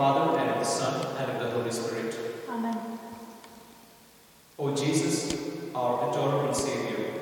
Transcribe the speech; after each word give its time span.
Father, 0.00 0.38
and 0.38 0.48
of 0.48 0.60
the 0.60 0.64
Son, 0.64 1.14
and 1.18 1.30
of 1.30 1.42
the 1.42 1.50
Holy 1.50 1.70
Spirit. 1.70 2.16
Amen. 2.48 2.74
O 4.58 4.74
Jesus, 4.74 5.36
our 5.74 6.08
adorable 6.08 6.54
Saviour, 6.54 7.20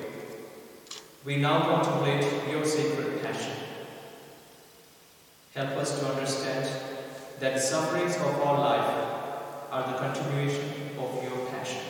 we 1.25 1.35
now 1.35 1.59
contemplate 1.59 2.23
your 2.49 2.63
sacred 2.63 3.21
passion. 3.21 3.51
Help 5.55 5.71
us 5.71 5.99
to 5.99 6.05
understand 6.05 6.69
that 7.41 7.55
the 7.55 7.59
sufferings 7.59 8.15
of 8.15 8.39
our 8.47 8.57
life 8.57 8.93
are 9.71 9.91
the 9.91 9.97
continuation 9.97 10.97
of 10.97 11.21
your 11.21 11.47
passion. 11.47 11.81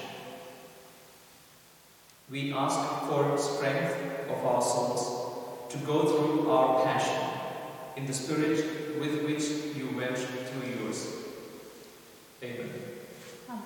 We 2.31 2.52
ask 2.52 2.80
for 3.08 3.38
strength 3.38 4.27
of 4.27 4.44
our 4.44 4.61
souls 4.63 5.71
to 5.71 5.77
go 5.85 6.02
through 6.08 6.49
our 6.49 6.83
passion 6.83 7.28
in 7.95 8.05
the 8.05 8.13
spirit 8.13 8.99
with 8.99 9.23
which 9.23 9.75
you 9.75 9.89
went 9.95 10.17
through 10.17 10.83
yours. 10.83 11.16
Amen. 12.44 12.69
Amen. 13.50 13.61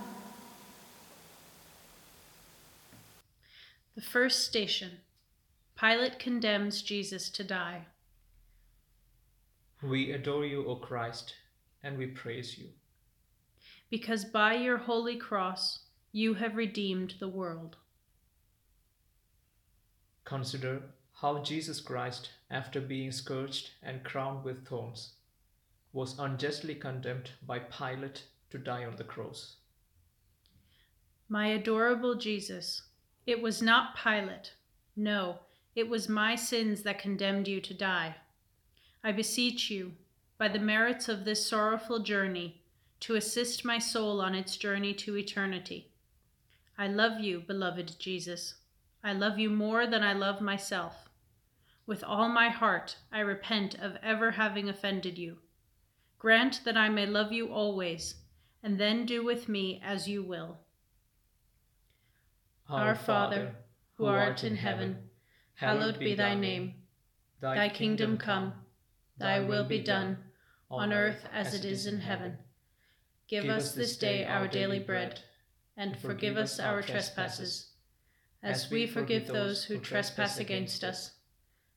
The 3.96 4.02
first 4.02 4.46
station 4.46 5.00
Pilate 5.80 6.18
condemns 6.18 6.82
Jesus 6.82 7.30
to 7.30 7.44
die. 7.44 7.86
We 9.82 10.12
adore 10.12 10.46
you, 10.46 10.66
O 10.66 10.76
Christ, 10.76 11.36
and 11.84 11.98
we 11.98 12.08
praise 12.08 12.58
you. 12.58 12.70
Because 13.90 14.24
by 14.26 14.56
your 14.56 14.78
holy 14.78 15.18
cross 15.18 15.80
you 16.12 16.36
have 16.36 16.56
redeemed 16.56 17.16
the 17.20 17.28
world. 17.28 17.76
Consider 20.26 20.84
how 21.22 21.44
Jesus 21.44 21.82
Christ, 21.82 22.30
after 22.54 22.80
being 22.80 23.12
scourged 23.12 23.72
and 23.82 24.04
crowned 24.04 24.44
with 24.44 24.66
thorns, 24.66 25.14
was 25.92 26.20
unjustly 26.20 26.76
condemned 26.76 27.32
by 27.46 27.58
Pilate 27.58 28.24
to 28.52 28.60
die 28.60 28.86
on 28.86 28.96
the 28.96 29.04
cross. 29.04 29.56
My 31.28 31.48
adorable 31.48 32.14
Jesus, 32.14 32.84
it 33.26 33.42
was 33.42 33.62
not 33.62 33.98
Pilate. 33.98 34.54
No, 34.96 35.40
it 35.76 35.90
was 35.90 36.08
my 36.08 36.36
sins 36.36 36.84
that 36.84 37.00
condemned 37.00 37.48
you 37.48 37.60
to 37.60 37.74
die. 37.74 38.16
I 39.04 39.12
beseech 39.12 39.72
you, 39.72 39.94
by 40.38 40.48
the 40.48 40.60
merits 40.60 41.10
of 41.10 41.26
this 41.26 41.46
sorrowful 41.46 42.00
journey, 42.00 42.62
to 43.00 43.16
assist 43.16 43.66
my 43.66 43.80
soul 43.80 44.22
on 44.22 44.36
its 44.36 44.58
journey 44.58 44.94
to 44.94 45.18
eternity. 45.18 45.90
I 46.78 46.88
love 46.88 47.20
you, 47.20 47.40
beloved 47.40 48.00
Jesus. 48.00 48.56
I 49.04 49.14
love 49.14 49.40
you 49.40 49.50
more 49.50 49.88
than 49.88 50.04
I 50.04 50.14
love 50.14 50.40
myself. 50.40 51.03
With 51.86 52.04
all 52.04 52.30
my 52.30 52.50
heart, 52.50 52.98
I 53.12 53.20
repent 53.20 53.76
of 53.76 53.98
ever 54.02 54.32
having 54.32 54.70
offended 54.70 55.18
you. 55.18 55.40
Grant 56.18 56.62
that 56.64 56.78
I 56.78 56.88
may 56.88 57.06
love 57.06 57.34
you 57.34 57.52
always, 57.52 58.16
and 58.64 58.80
then 58.80 59.06
do 59.06 59.24
with 59.24 59.50
me 59.50 59.82
as 59.84 60.08
you 60.08 60.24
will. 60.24 60.60
Our 62.70 62.96
Father, 62.96 63.56
who 63.96 64.06
art 64.06 64.46
in 64.46 64.56
heaven, 64.56 65.10
hallowed 65.56 66.00
be 66.00 66.16
thy 66.16 66.36
name. 66.36 66.76
Thy 67.42 67.68
kingdom 67.68 68.18
come, 68.18 68.54
thy 69.18 69.42
will 69.42 69.66
be 69.66 69.80
done, 69.80 70.18
on 70.72 70.94
earth 70.94 71.28
as 71.34 71.54
it 71.54 71.66
is 71.66 71.86
in 71.86 72.00
heaven. 72.00 72.38
Give 73.28 73.46
us 73.46 73.74
this 73.74 73.98
day 73.98 74.24
our 74.24 74.48
daily 74.48 74.80
bread, 74.80 75.20
and 75.76 76.00
forgive 76.00 76.38
us 76.38 76.60
our 76.60 76.82
trespasses, 76.82 77.72
as 78.42 78.72
we 78.72 78.88
forgive 78.88 79.28
those 79.28 79.66
who 79.66 79.78
trespass 79.78 80.40
against 80.40 80.86
us. 80.86 81.12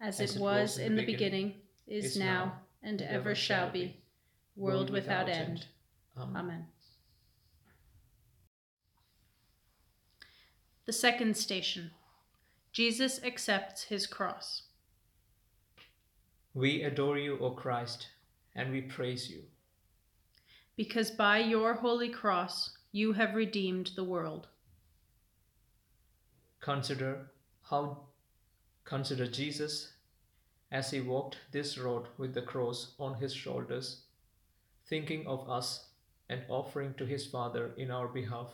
as 0.00 0.20
it 0.20 0.38
was 0.38 0.78
in 0.78 0.96
the 0.96 1.06
beginning, 1.06 1.54
is 1.86 2.16
now, 2.16 2.60
and 2.82 3.02
ever 3.02 3.34
shall 3.34 3.70
be, 3.70 3.96
world 4.56 4.90
without 4.90 5.28
end. 5.28 5.66
Amen. 6.18 6.66
The 10.86 10.92
second 10.92 11.36
station 11.36 11.90
Jesus 12.72 13.20
accepts 13.24 13.84
his 13.84 14.06
cross. 14.06 14.62
We 16.54 16.82
adore 16.82 17.18
you, 17.18 17.38
O 17.38 17.50
Christ, 17.50 18.08
and 18.54 18.70
we 18.70 18.82
praise 18.82 19.30
you. 19.30 19.42
Because 20.76 21.10
by 21.10 21.38
your 21.38 21.74
holy 21.74 22.08
cross 22.08 22.76
you 22.92 23.12
have 23.12 23.34
redeemed 23.34 23.90
the 23.96 24.04
world. 24.04 24.48
Consider 26.60 27.30
how 27.62 28.05
consider 28.86 29.26
Jesus 29.26 29.92
as 30.70 30.90
he 30.92 31.00
walked 31.00 31.36
this 31.50 31.76
road 31.76 32.06
with 32.16 32.34
the 32.34 32.42
cross 32.42 32.94
on 32.98 33.14
his 33.14 33.34
shoulders, 33.34 34.02
thinking 34.88 35.26
of 35.26 35.48
us 35.50 35.86
and 36.28 36.42
offering 36.48 36.94
to 36.94 37.04
his 37.04 37.26
Father 37.26 37.72
in 37.76 37.90
our 37.90 38.08
behalf 38.08 38.48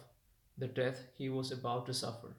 the 0.58 0.66
death 0.66 1.04
he 1.16 1.28
was 1.28 1.52
about 1.52 1.86
to 1.86 1.94
suffer. 1.94 2.34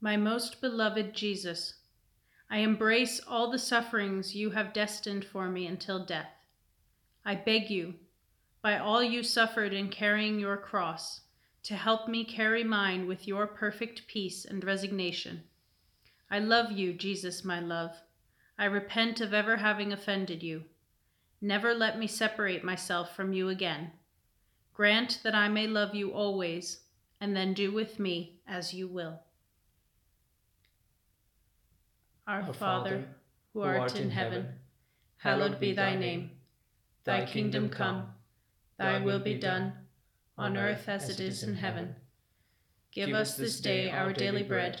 My 0.00 0.16
most 0.16 0.60
beloved 0.60 1.14
Jesus, 1.14 1.74
I 2.50 2.58
embrace 2.58 3.20
all 3.26 3.50
the 3.50 3.58
sufferings 3.58 4.34
you 4.34 4.50
have 4.50 4.74
destined 4.74 5.24
for 5.24 5.48
me 5.48 5.66
until 5.66 6.04
death. 6.04 6.30
I 7.24 7.36
beg 7.36 7.70
you, 7.70 7.94
by 8.60 8.78
all 8.78 9.02
you 9.02 9.22
suffered 9.22 9.72
in 9.72 9.88
carrying 9.88 10.38
your 10.38 10.58
cross, 10.58 11.22
to 11.62 11.74
help 11.74 12.06
me 12.06 12.24
carry 12.24 12.62
mine 12.62 13.06
with 13.06 13.26
your 13.26 13.46
perfect 13.46 14.06
peace 14.06 14.44
and 14.44 14.62
resignation. 14.62 15.42
I 16.30 16.38
love 16.38 16.72
you, 16.72 16.92
Jesus, 16.92 17.44
my 17.44 17.60
love. 17.60 17.92
I 18.58 18.64
repent 18.66 19.20
of 19.20 19.34
ever 19.34 19.56
having 19.56 19.92
offended 19.92 20.42
you. 20.42 20.64
Never 21.40 21.74
let 21.74 21.98
me 21.98 22.06
separate 22.06 22.64
myself 22.64 23.14
from 23.14 23.32
you 23.32 23.48
again. 23.48 23.92
Grant 24.72 25.20
that 25.22 25.34
I 25.34 25.48
may 25.48 25.66
love 25.66 25.94
you 25.94 26.12
always, 26.12 26.80
and 27.20 27.36
then 27.36 27.54
do 27.54 27.72
with 27.72 27.98
me 27.98 28.38
as 28.46 28.74
you 28.74 28.88
will. 28.88 29.20
Our 32.26 32.52
Father, 32.54 33.04
who 33.52 33.60
art 33.60 33.96
in 33.96 34.10
heaven, 34.10 34.48
hallowed 35.18 35.60
be 35.60 35.72
thy 35.72 35.94
name. 35.94 36.30
Thy 37.04 37.26
kingdom 37.26 37.68
come, 37.68 38.06
thy 38.78 38.98
will 38.98 39.20
be 39.20 39.34
done, 39.34 39.74
on 40.38 40.56
earth 40.56 40.88
as 40.88 41.10
it 41.10 41.20
is 41.20 41.42
in 41.42 41.54
heaven. 41.54 41.94
Give 42.92 43.10
us 43.10 43.36
this 43.36 43.60
day 43.60 43.90
our 43.90 44.12
daily 44.12 44.42
bread, 44.42 44.80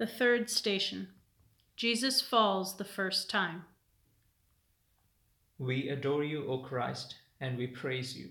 The 0.00 0.06
third 0.06 0.48
station 0.48 1.08
Jesus 1.76 2.22
falls 2.22 2.78
the 2.78 2.86
first 2.86 3.28
time. 3.28 3.66
We 5.58 5.90
adore 5.90 6.24
you, 6.24 6.46
O 6.48 6.56
Christ, 6.60 7.16
and 7.38 7.58
we 7.58 7.66
praise 7.66 8.16
you. 8.16 8.30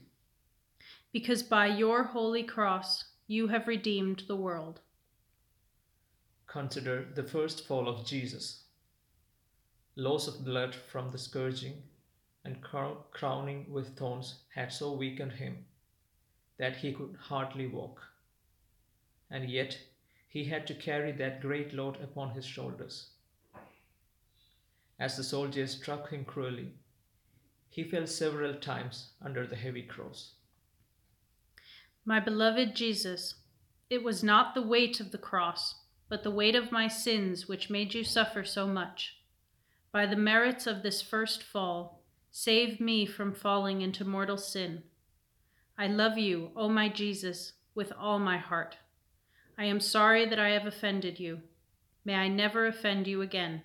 Because 1.14 1.44
by 1.44 1.68
your 1.68 2.06
holy 2.06 2.42
cross 2.42 3.04
you 3.28 3.50
have 3.50 3.68
redeemed 3.68 4.24
the 4.28 4.36
world. 4.36 4.80
Consider 6.48 7.06
the 7.14 7.24
first 7.24 7.68
fall 7.68 7.88
of 7.88 8.04
Jesus. 8.04 8.64
Loss 9.96 10.28
of 10.28 10.44
blood 10.44 10.74
from 10.74 11.12
the 11.12 11.20
scourging 11.20 11.84
and 12.46 12.64
crowning 13.12 13.68
with 13.70 13.96
thorns 13.96 14.40
had 14.56 14.74
so 14.74 14.94
weakened 14.94 15.34
him 15.34 15.66
that 16.58 16.78
he 16.78 16.94
could 16.94 17.16
hardly 17.20 17.68
walk. 17.68 18.02
And 19.30 19.48
yet 19.52 19.78
he 20.30 20.46
had 20.46 20.66
to 20.68 20.74
carry 20.76 21.12
that 21.12 21.42
great 21.42 21.74
load 21.74 21.98
upon 22.02 22.30
his 22.30 22.46
shoulders. 22.46 23.10
as 25.00 25.16
the 25.16 25.24
soldiers 25.24 25.72
struck 25.78 26.10
him 26.10 26.26
cruelly. 26.26 26.74
He 27.70 27.84
fell 27.84 28.06
several 28.06 28.56
times 28.56 29.12
under 29.22 29.48
the 29.48 29.56
heavy 29.56 29.84
cross. 29.84 30.34
My 32.04 32.20
beloved 32.20 32.76
Jesus, 32.76 33.36
it 33.90 34.04
was 34.04 34.24
not 34.24 34.54
the 34.54 34.62
weight 34.62 35.00
of 35.00 35.12
the 35.12 35.18
cross, 35.18 35.76
but 36.10 36.24
the 36.24 36.32
weight 36.32 36.56
of 36.56 36.72
my 36.72 36.88
sins 36.88 37.48
which 37.48 37.70
made 37.70 37.94
you 37.94 38.04
suffer 38.04 38.44
so 38.44 38.68
much. 38.68 39.16
By 39.92 40.06
the 40.06 40.16
merits 40.16 40.68
of 40.68 40.84
this 40.84 41.02
first 41.02 41.44
fall, 41.44 42.02
save 42.32 42.80
me 42.80 43.06
from 43.06 43.34
falling 43.34 43.82
into 43.82 44.04
mortal 44.04 44.38
sin. 44.38 44.84
I 45.78 45.88
love 45.88 46.18
you, 46.18 46.52
O 46.56 46.68
my 46.68 46.90
Jesus, 46.90 47.54
with 47.74 47.94
all 47.98 48.20
my 48.20 48.38
heart. 48.38 48.78
I 49.60 49.66
am 49.66 49.82
sorry 49.82 50.26
that 50.26 50.40
I 50.40 50.52
have 50.52 50.66
offended 50.66 51.20
you. 51.20 51.42
May 52.06 52.16
I 52.16 52.30
never 52.30 52.66
offend 52.66 53.08
you 53.08 53.22
again. 53.22 53.64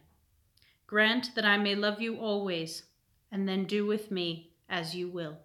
Grant 0.88 1.36
that 1.36 1.44
I 1.44 1.56
may 1.56 1.76
love 1.76 2.00
you 2.00 2.16
always, 2.16 2.82
and 3.30 3.48
then 3.48 3.64
do 3.64 3.86
with 3.86 4.10
me 4.10 4.50
as 4.68 4.96
you 4.96 5.08
will. 5.08 5.38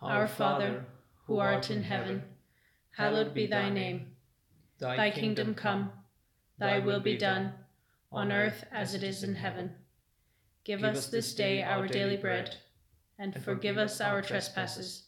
Our 0.00 0.28
Father, 0.28 0.84
who 1.26 1.38
art 1.38 1.68
in 1.68 1.82
heaven, 1.82 2.22
hallowed 2.96 3.34
be 3.34 3.48
thy 3.48 3.70
name. 3.70 4.12
Thy 4.78 5.10
kingdom 5.10 5.56
come, 5.56 5.90
thy 6.58 6.78
will 6.78 7.00
be 7.00 7.16
done, 7.16 7.54
on 8.12 8.30
earth 8.30 8.64
as 8.70 8.94
it 8.94 9.02
is 9.02 9.24
in 9.24 9.34
heaven. 9.34 9.72
Give 10.62 10.84
us 10.84 11.08
this 11.08 11.34
day 11.34 11.64
our 11.64 11.88
daily 11.88 12.16
bread, 12.16 12.54
and 13.18 13.42
forgive 13.42 13.78
us 13.78 14.00
our 14.00 14.22
trespasses, 14.22 15.07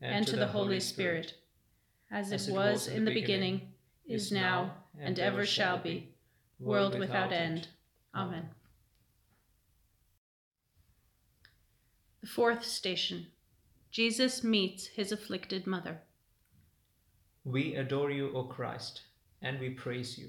and 0.00 0.26
to 0.26 0.36
the 0.36 0.46
Holy 0.46 0.80
Spirit, 0.80 1.34
as 2.10 2.32
it 2.32 2.52
was 2.52 2.88
in 2.88 3.04
the 3.04 3.14
beginning, 3.14 3.72
is 4.06 4.32
now, 4.32 4.72
and 4.98 5.18
ever 5.18 5.44
shall 5.44 5.78
be, 5.78 6.14
world 6.58 6.98
without 6.98 7.32
end. 7.32 7.68
Amen. 8.14 8.48
The 12.20 12.26
fourth 12.26 12.64
station 12.64 13.28
Jesus 13.90 14.44
meets 14.44 14.86
his 14.86 15.10
afflicted 15.10 15.66
mother. 15.66 16.02
We 17.44 17.74
adore 17.74 18.10
you, 18.10 18.30
O 18.34 18.44
Christ, 18.44 19.02
and 19.42 19.58
we 19.58 19.70
praise 19.70 20.18
you. 20.18 20.28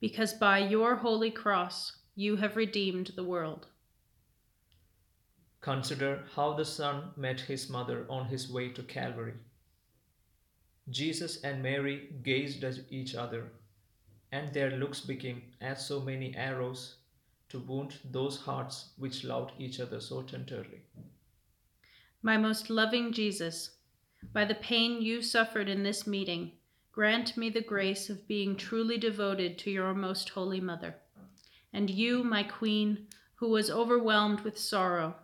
Because 0.00 0.32
by 0.32 0.58
your 0.58 0.96
holy 0.96 1.30
cross 1.30 1.92
you 2.14 2.36
have 2.36 2.56
redeemed 2.56 3.12
the 3.14 3.24
world. 3.24 3.66
Consider 5.62 6.24
how 6.34 6.54
the 6.54 6.64
Son 6.64 7.12
met 7.16 7.40
his 7.40 7.70
mother 7.70 8.04
on 8.10 8.26
his 8.26 8.50
way 8.50 8.68
to 8.70 8.82
Calvary. 8.82 9.34
Jesus 10.90 11.40
and 11.42 11.62
Mary 11.62 12.10
gazed 12.24 12.64
at 12.64 12.80
each 12.90 13.14
other, 13.14 13.44
and 14.32 14.52
their 14.52 14.72
looks 14.72 15.00
became 15.00 15.40
as 15.60 15.86
so 15.86 16.00
many 16.00 16.34
arrows 16.36 16.96
to 17.48 17.60
wound 17.60 17.94
those 18.10 18.38
hearts 18.38 18.88
which 18.98 19.22
loved 19.22 19.52
each 19.56 19.78
other 19.78 20.00
so 20.00 20.22
tenderly. 20.22 20.80
My 22.22 22.36
most 22.36 22.68
loving 22.68 23.12
Jesus, 23.12 23.70
by 24.32 24.44
the 24.44 24.56
pain 24.56 25.00
you 25.00 25.22
suffered 25.22 25.68
in 25.68 25.84
this 25.84 26.08
meeting, 26.08 26.52
grant 26.90 27.36
me 27.36 27.50
the 27.50 27.62
grace 27.62 28.10
of 28.10 28.26
being 28.26 28.56
truly 28.56 28.98
devoted 28.98 29.58
to 29.58 29.70
your 29.70 29.94
most 29.94 30.30
holy 30.30 30.60
mother. 30.60 30.96
And 31.72 31.88
you, 31.88 32.24
my 32.24 32.42
queen, 32.42 33.06
who 33.36 33.48
was 33.50 33.70
overwhelmed 33.70 34.40
with 34.40 34.58
sorrow, 34.58 35.14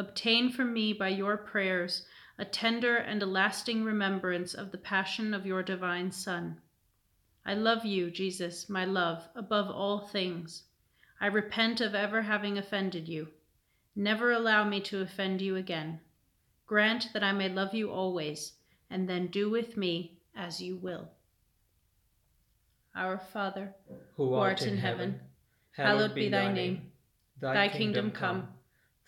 obtain 0.00 0.50
for 0.50 0.64
me 0.64 0.92
by 0.92 1.08
your 1.08 1.36
prayers 1.36 2.04
a 2.38 2.44
tender 2.44 2.96
and 2.96 3.22
a 3.22 3.26
lasting 3.26 3.84
remembrance 3.84 4.54
of 4.54 4.72
the 4.72 4.78
passion 4.78 5.32
of 5.32 5.46
your 5.46 5.62
divine 5.62 6.10
Son. 6.10 6.60
I 7.44 7.54
love 7.54 7.84
you, 7.84 8.10
Jesus, 8.10 8.68
my 8.68 8.84
love, 8.84 9.28
above 9.36 9.70
all 9.70 10.00
things 10.00 10.64
I 11.20 11.26
repent 11.26 11.82
of 11.82 11.94
ever 11.94 12.22
having 12.22 12.56
offended 12.56 13.06
you. 13.06 13.28
Never 13.94 14.32
allow 14.32 14.64
me 14.64 14.80
to 14.82 15.02
offend 15.02 15.42
you 15.42 15.56
again. 15.56 16.00
Grant 16.66 17.12
that 17.12 17.22
I 17.22 17.32
may 17.32 17.50
love 17.50 17.74
you 17.74 17.90
always, 17.90 18.54
and 18.88 19.06
then 19.06 19.26
do 19.26 19.50
with 19.50 19.76
me 19.76 20.16
as 20.34 20.62
you 20.62 20.76
will. 20.76 21.10
Our 22.94 23.18
Father, 23.18 23.74
who 24.16 24.32
art 24.32 24.62
in 24.62 24.78
heaven, 24.78 25.20
hallowed 25.72 26.14
be 26.14 26.30
thy 26.30 26.50
name. 26.52 26.90
Thy 27.38 27.68
kingdom 27.68 28.10
come, 28.10 28.48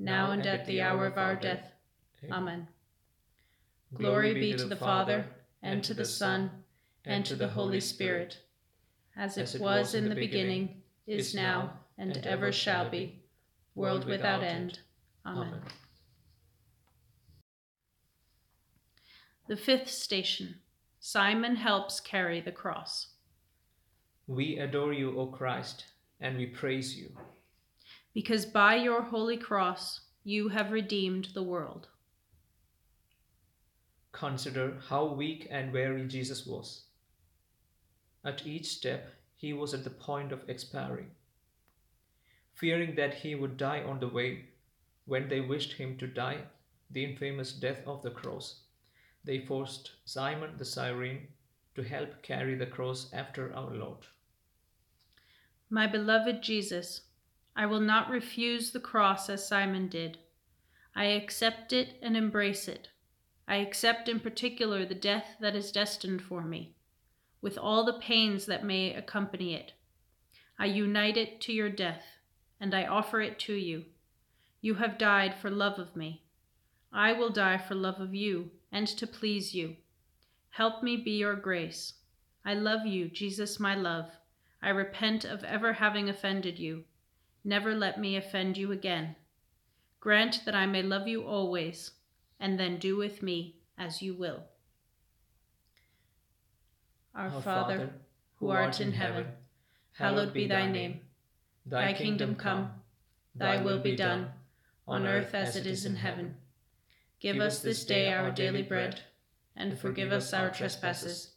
now 0.00 0.30
and 0.30 0.46
at 0.46 0.66
the 0.66 0.80
hour 0.80 1.06
of 1.06 1.18
our 1.18 1.36
death. 1.36 1.70
Amen. 2.32 2.66
Glory 3.94 4.34
be 4.34 4.54
to 4.54 4.64
the 4.64 4.76
Father, 4.76 5.26
and 5.62 5.84
to 5.84 5.94
the 5.94 6.04
Son, 6.04 6.50
and 7.04 7.24
to 7.26 7.36
the 7.36 7.48
Holy 7.48 7.80
Spirit, 7.80 8.38
as 9.16 9.36
it 9.36 9.60
was 9.60 9.94
in 9.94 10.08
the 10.08 10.14
beginning 10.14 10.82
is 11.06 11.34
now, 11.34 11.72
and 11.98 12.16
ever 12.18 12.50
shall 12.50 12.88
be, 12.88 13.20
world 13.74 14.06
without 14.06 14.42
end. 14.42 14.78
Amen. 15.26 15.60
The 19.48 19.56
fifth 19.56 19.90
station 19.90 20.54
Simon 21.00 21.56
helps 21.56 21.98
carry 21.98 22.40
the 22.40 22.52
cross. 22.52 23.08
We 24.26 24.58
adore 24.58 24.92
you, 24.92 25.18
O 25.18 25.26
Christ, 25.26 25.86
and 26.20 26.36
we 26.36 26.46
praise 26.46 26.96
you. 26.96 27.10
Because 28.12 28.46
by 28.46 28.76
your 28.76 29.02
holy 29.02 29.36
cross 29.36 30.00
you 30.24 30.48
have 30.48 30.72
redeemed 30.72 31.28
the 31.32 31.42
world. 31.42 31.88
Consider 34.12 34.78
how 34.88 35.06
weak 35.06 35.46
and 35.50 35.72
weary 35.72 36.06
Jesus 36.06 36.46
was. 36.46 36.84
At 38.24 38.46
each 38.46 38.66
step, 38.66 39.14
he 39.36 39.52
was 39.52 39.72
at 39.72 39.84
the 39.84 39.90
point 39.90 40.32
of 40.32 40.48
expiring. 40.48 41.12
Fearing 42.54 42.96
that 42.96 43.14
he 43.14 43.34
would 43.34 43.56
die 43.56 43.82
on 43.82 44.00
the 44.00 44.08
way, 44.08 44.46
when 45.06 45.28
they 45.28 45.40
wished 45.40 45.74
him 45.74 45.96
to 45.98 46.06
die 46.06 46.42
the 46.90 47.04
infamous 47.04 47.52
death 47.52 47.86
of 47.86 48.02
the 48.02 48.10
cross, 48.10 48.60
they 49.24 49.38
forced 49.38 49.92
Simon 50.04 50.56
the 50.56 50.64
Cyrene 50.64 51.28
to 51.74 51.82
help 51.82 52.22
carry 52.22 52.56
the 52.56 52.66
cross 52.66 53.12
after 53.12 53.54
our 53.54 53.72
Lord. 53.74 54.06
My 55.70 55.86
beloved 55.86 56.42
Jesus, 56.42 57.02
I 57.60 57.66
will 57.66 57.80
not 57.80 58.08
refuse 58.08 58.70
the 58.70 58.80
cross 58.80 59.28
as 59.28 59.46
Simon 59.46 59.88
did. 59.88 60.16
I 60.96 61.04
accept 61.04 61.74
it 61.74 61.98
and 62.00 62.16
embrace 62.16 62.66
it. 62.68 62.88
I 63.46 63.56
accept 63.56 64.08
in 64.08 64.18
particular 64.18 64.86
the 64.86 64.94
death 64.94 65.36
that 65.40 65.54
is 65.54 65.70
destined 65.70 66.22
for 66.22 66.40
me 66.40 66.74
with 67.42 67.58
all 67.58 67.84
the 67.84 68.00
pains 68.00 68.46
that 68.46 68.64
may 68.64 68.94
accompany 68.94 69.54
it. 69.54 69.74
I 70.58 70.64
unite 70.66 71.18
it 71.18 71.42
to 71.42 71.52
your 71.52 71.68
death, 71.68 72.02
and 72.58 72.74
I 72.74 72.86
offer 72.86 73.20
it 73.20 73.38
to 73.40 73.52
you. 73.52 73.84
You 74.62 74.76
have 74.76 74.96
died 74.96 75.34
for 75.34 75.50
love 75.50 75.78
of 75.78 75.94
me. 75.94 76.24
I 76.90 77.12
will 77.12 77.28
die 77.28 77.58
for 77.58 77.74
love 77.74 78.00
of 78.00 78.14
you 78.14 78.52
and 78.72 78.88
to 78.88 79.06
please 79.06 79.54
you. 79.54 79.76
Help 80.48 80.82
me 80.82 80.96
be 80.96 81.18
your 81.18 81.36
grace. 81.36 81.92
I 82.42 82.54
love 82.54 82.86
you, 82.86 83.10
Jesus, 83.10 83.60
my 83.60 83.74
love. 83.74 84.12
I 84.62 84.70
repent 84.70 85.26
of 85.26 85.44
ever 85.44 85.74
having 85.74 86.08
offended 86.08 86.58
you. 86.58 86.84
Never 87.44 87.74
let 87.74 87.98
me 87.98 88.16
offend 88.16 88.56
you 88.56 88.72
again. 88.72 89.16
Grant 90.00 90.44
that 90.44 90.54
I 90.54 90.66
may 90.66 90.82
love 90.82 91.08
you 91.08 91.22
always, 91.22 91.92
and 92.38 92.58
then 92.58 92.78
do 92.78 92.96
with 92.96 93.22
me 93.22 93.56
as 93.78 94.02
you 94.02 94.14
will. 94.14 94.44
Our 97.14 97.40
Father, 97.42 97.90
who 98.36 98.50
art 98.50 98.80
in 98.80 98.92
heaven, 98.92 99.26
hallowed 99.92 100.32
be 100.32 100.46
thy 100.46 100.70
name. 100.70 101.00
Thy 101.66 101.92
kingdom 101.92 102.34
come, 102.34 102.70
thy 103.34 103.62
will 103.62 103.78
be 103.78 103.96
done, 103.96 104.30
on 104.86 105.06
earth 105.06 105.34
as 105.34 105.56
it 105.56 105.66
is 105.66 105.84
in 105.84 105.96
heaven. 105.96 106.36
Give 107.20 107.38
us 107.38 107.60
this 107.60 107.84
day 107.84 108.12
our 108.12 108.30
daily 108.30 108.62
bread, 108.62 109.00
and 109.54 109.78
forgive 109.78 110.12
us 110.12 110.32
our 110.32 110.50
trespasses, 110.50 111.32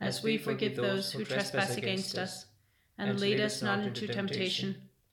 as 0.00 0.22
we 0.22 0.38
forgive 0.38 0.76
those 0.76 1.12
who 1.12 1.24
trespass 1.24 1.76
against 1.76 2.16
us. 2.16 2.46
And 2.96 3.20
lead 3.20 3.40
us 3.40 3.62
not 3.62 3.80
into 3.80 4.08
temptation, 4.08 4.87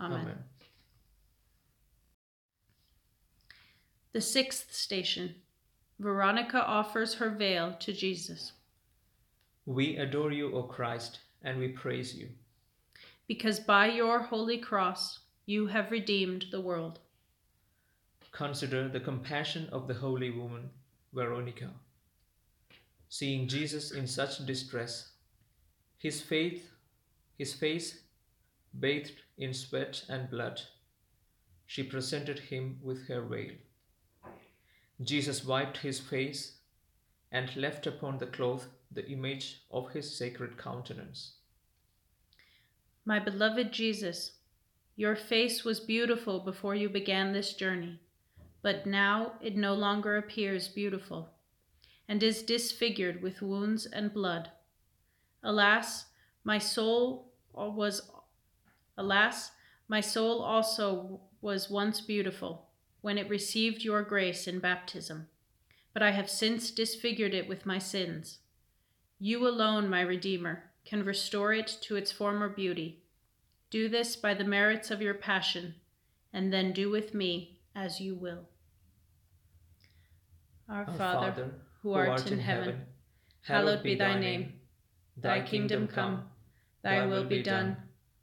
Amen. 0.00 0.38
The 4.12 4.20
sixth 4.20 4.72
station 4.74 5.34
Veronica 5.98 6.64
offers 6.64 7.14
her 7.14 7.30
veil 7.30 7.74
to 7.80 7.92
Jesus. 7.92 8.52
We 9.66 9.96
adore 9.98 10.32
you, 10.32 10.54
O 10.54 10.62
Christ, 10.62 11.20
and 11.42 11.58
we 11.58 11.68
praise 11.68 12.14
you 12.14 12.28
because 13.30 13.60
by 13.60 13.86
your 13.86 14.18
holy 14.18 14.58
cross 14.58 15.20
you 15.46 15.68
have 15.68 15.92
redeemed 15.92 16.46
the 16.50 16.60
world. 16.60 16.98
Consider 18.32 18.88
the 18.88 18.98
compassion 18.98 19.68
of 19.70 19.86
the 19.86 19.94
holy 19.94 20.30
woman, 20.30 20.68
Veronica. 21.12 21.70
Seeing 23.08 23.46
Jesus 23.46 23.92
in 23.92 24.08
such 24.08 24.44
distress, 24.46 25.12
his 25.96 26.20
faith, 26.20 26.72
his 27.38 27.54
face 27.54 28.00
bathed 28.78 29.22
in 29.36 29.52
sweat 29.52 30.04
and 30.08 30.30
blood, 30.30 30.60
she 31.66 31.82
presented 31.82 32.38
him 32.38 32.78
with 32.82 33.08
her 33.08 33.22
veil. 33.22 33.52
Jesus 35.02 35.44
wiped 35.44 35.78
his 35.78 35.98
face 35.98 36.56
and 37.32 37.54
left 37.56 37.86
upon 37.86 38.18
the 38.18 38.26
cloth 38.26 38.66
the 38.90 39.08
image 39.08 39.62
of 39.70 39.90
his 39.90 40.16
sacred 40.16 40.58
countenance. 40.58 41.34
My 43.04 43.18
beloved 43.18 43.72
Jesus, 43.72 44.32
your 44.96 45.16
face 45.16 45.64
was 45.64 45.80
beautiful 45.80 46.40
before 46.40 46.74
you 46.74 46.88
began 46.88 47.32
this 47.32 47.54
journey, 47.54 48.00
but 48.62 48.86
now 48.86 49.32
it 49.40 49.56
no 49.56 49.74
longer 49.74 50.16
appears 50.16 50.68
beautiful, 50.68 51.30
and 52.08 52.22
is 52.22 52.42
disfigured 52.42 53.22
with 53.22 53.40
wounds 53.40 53.86
and 53.86 54.12
blood. 54.12 54.50
Alas, 55.42 56.06
my 56.44 56.58
soul 56.58 57.32
was 57.54 58.10
alas, 59.00 59.50
my 59.88 60.00
soul 60.00 60.40
also 60.40 61.20
was 61.40 61.70
once 61.70 62.00
beautiful 62.00 62.66
when 63.00 63.18
it 63.18 63.28
received 63.28 63.82
your 63.82 64.02
grace 64.02 64.46
in 64.46 64.58
baptism, 64.58 65.26
but 65.92 66.02
I 66.02 66.10
have 66.10 66.28
since 66.28 66.70
disfigured 66.70 67.34
it 67.34 67.48
with 67.48 67.66
my 67.66 67.78
sins. 67.78 68.38
You 69.18 69.46
alone, 69.48 69.88
my 69.88 70.02
Redeemer, 70.02 70.70
can 70.84 71.04
restore 71.04 71.52
it 71.52 71.66
to 71.82 71.96
its 71.96 72.12
former 72.12 72.48
beauty. 72.48 73.02
Do 73.70 73.88
this 73.88 74.16
by 74.16 74.34
the 74.34 74.44
merits 74.44 74.90
of 74.90 75.02
your 75.02 75.14
passion, 75.14 75.74
and 76.32 76.52
then 76.52 76.72
do 76.72 76.90
with 76.90 77.14
me 77.14 77.58
as 77.74 78.00
you 78.00 78.14
will. 78.14 78.48
Our, 80.68 80.84
Our 80.84 80.86
Father, 80.86 81.32
Father, 81.32 81.54
who 81.82 81.92
art, 81.94 82.08
art 82.08 82.30
in 82.30 82.38
heaven, 82.38 82.64
heaven 82.64 82.86
hallowed 83.42 83.82
be 83.82 83.94
thy 83.94 84.18
name. 84.18 84.52
Thy 85.16 85.42
kingdom 85.42 85.88
come, 85.88 86.24
thy 86.82 87.06
will 87.06 87.24
be 87.24 87.42
done, 87.42 87.76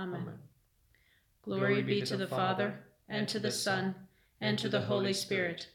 Amen. 0.00 0.24
Glory 1.42 1.82
be 1.82 2.00
to 2.00 2.16
the 2.16 2.26
Father, 2.26 2.80
and 3.08 3.28
to 3.28 3.38
the 3.38 3.50
Son, 3.50 3.94
and 4.40 4.58
to 4.58 4.70
the 4.70 4.80
Holy 4.80 5.12
Spirit, 5.12 5.68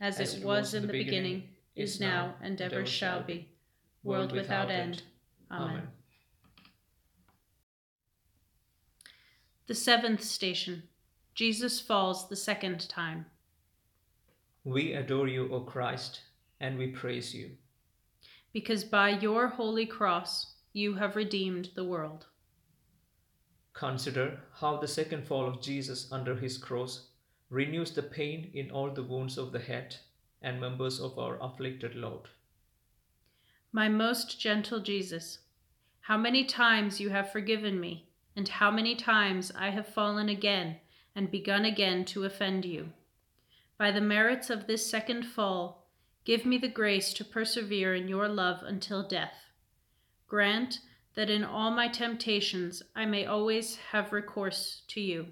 as 0.00 0.18
it 0.18 0.44
was 0.44 0.74
in 0.74 0.84
the 0.86 0.92
beginning, 0.92 1.44
is 1.76 2.00
now, 2.00 2.34
and 2.42 2.60
ever 2.60 2.84
shall 2.84 3.22
be, 3.22 3.48
world 4.02 4.32
without 4.32 4.68
end. 4.68 5.04
Amen. 5.48 5.86
The 9.68 9.74
seventh 9.76 10.24
station 10.24 10.82
Jesus 11.34 11.80
falls 11.80 12.28
the 12.28 12.36
second 12.36 12.88
time. 12.88 13.26
We 14.64 14.92
adore 14.94 15.28
you, 15.28 15.48
O 15.52 15.60
Christ, 15.60 16.20
and 16.60 16.76
we 16.76 16.88
praise 16.88 17.32
you. 17.32 17.52
Because 18.52 18.82
by 18.82 19.10
your 19.10 19.46
holy 19.46 19.86
cross 19.86 20.54
you 20.72 20.94
have 20.94 21.16
redeemed 21.16 21.70
the 21.76 21.84
world. 21.84 22.26
Consider 23.74 24.40
how 24.54 24.76
the 24.76 24.88
second 24.88 25.26
fall 25.26 25.46
of 25.48 25.62
Jesus 25.62 26.10
under 26.12 26.36
his 26.36 26.58
cross 26.58 27.08
renews 27.50 27.92
the 27.92 28.02
pain 28.02 28.50
in 28.54 28.70
all 28.70 28.90
the 28.90 29.02
wounds 29.02 29.38
of 29.38 29.52
the 29.52 29.58
head 29.58 29.96
and 30.40 30.60
members 30.60 31.00
of 31.00 31.18
our 31.18 31.38
afflicted 31.40 31.94
Lord. 31.94 32.28
My 33.72 33.88
most 33.88 34.40
gentle 34.40 34.80
Jesus, 34.80 35.38
how 36.00 36.18
many 36.18 36.44
times 36.44 37.00
you 37.00 37.10
have 37.10 37.32
forgiven 37.32 37.80
me, 37.80 38.06
and 38.36 38.48
how 38.48 38.70
many 38.70 38.94
times 38.94 39.52
I 39.56 39.70
have 39.70 39.86
fallen 39.86 40.28
again 40.28 40.76
and 41.14 41.30
begun 41.30 41.64
again 41.64 42.04
to 42.06 42.24
offend 42.24 42.64
you. 42.64 42.90
By 43.78 43.90
the 43.90 44.00
merits 44.00 44.50
of 44.50 44.66
this 44.66 44.88
second 44.88 45.24
fall, 45.24 45.86
give 46.24 46.46
me 46.46 46.58
the 46.58 46.68
grace 46.68 47.12
to 47.14 47.24
persevere 47.24 47.94
in 47.94 48.08
your 48.08 48.28
love 48.28 48.62
until 48.62 49.06
death. 49.06 49.34
Grant 50.28 50.78
that 51.14 51.30
in 51.30 51.44
all 51.44 51.70
my 51.70 51.88
temptations 51.88 52.82
I 52.96 53.04
may 53.04 53.26
always 53.26 53.76
have 53.92 54.12
recourse 54.12 54.82
to 54.88 55.00
you. 55.00 55.26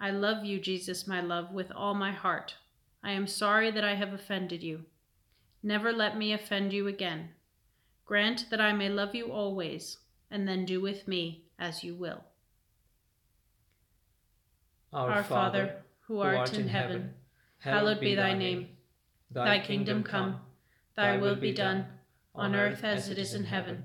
I 0.00 0.10
love 0.10 0.44
you, 0.44 0.58
Jesus, 0.58 1.06
my 1.06 1.20
love, 1.20 1.52
with 1.52 1.70
all 1.70 1.94
my 1.94 2.10
heart. 2.10 2.56
I 3.04 3.12
am 3.12 3.26
sorry 3.26 3.70
that 3.70 3.84
I 3.84 3.94
have 3.94 4.12
offended 4.12 4.62
you. 4.62 4.84
Never 5.62 5.92
let 5.92 6.16
me 6.16 6.32
offend 6.32 6.72
you 6.72 6.88
again. 6.88 7.30
Grant 8.04 8.50
that 8.50 8.60
I 8.60 8.72
may 8.72 8.88
love 8.88 9.14
you 9.14 9.30
always, 9.30 9.98
and 10.30 10.48
then 10.48 10.64
do 10.64 10.80
with 10.80 11.06
me 11.06 11.44
as 11.58 11.84
you 11.84 11.94
will. 11.94 12.24
Our, 14.92 15.10
Our 15.10 15.22
Father, 15.22 15.76
who 16.00 16.20
art, 16.20 16.36
art 16.36 16.54
in 16.54 16.68
heaven, 16.68 17.14
hallowed 17.58 18.00
be 18.00 18.14
thy 18.14 18.34
name. 18.34 18.68
Thy 19.30 19.60
kingdom 19.60 20.02
come, 20.02 20.40
thy 20.96 21.16
will 21.16 21.36
be 21.36 21.52
done, 21.52 21.86
on 22.34 22.54
earth 22.54 22.84
as 22.84 23.08
it 23.08 23.18
is 23.18 23.34
in 23.34 23.44
heaven. 23.44 23.84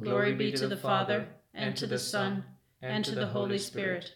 Glory 0.00 0.34
be 0.34 0.52
to 0.52 0.68
the 0.68 0.76
Father, 0.76 1.26
and 1.54 1.76
to 1.76 1.86
the 1.86 1.98
Son, 1.98 2.44
and 2.82 3.04
to 3.04 3.14
the 3.14 3.26
Holy 3.26 3.58
Spirit, 3.58 4.12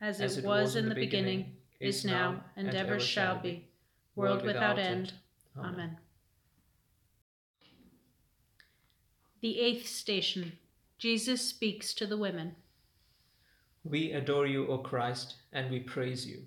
as 0.00 0.20
it 0.20 0.44
was 0.44 0.76
in 0.76 0.88
the 0.88 0.94
beginning, 0.94 1.56
is 1.80 2.04
now, 2.04 2.42
and 2.56 2.74
ever 2.74 2.98
shall 2.98 3.38
be, 3.38 3.68
world 4.16 4.42
without 4.42 4.78
end. 4.78 5.12
Amen. 5.56 5.98
The 9.40 9.60
eighth 9.60 9.86
station 9.86 10.58
Jesus 10.98 11.42
speaks 11.42 11.92
to 11.94 12.06
the 12.06 12.16
women. 12.16 12.56
We 13.84 14.12
adore 14.12 14.46
you, 14.46 14.66
O 14.68 14.78
Christ, 14.78 15.34
and 15.52 15.70
we 15.70 15.80
praise 15.80 16.26
you. 16.26 16.46